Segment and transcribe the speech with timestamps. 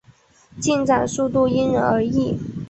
[0.59, 2.35] 进展速度因人而异。